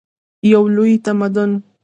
یو 0.51 0.63
لوی 0.75 0.93
تمدن. 1.05 1.51